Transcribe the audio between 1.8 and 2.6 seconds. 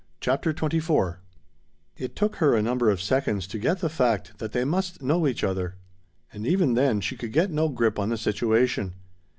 It took her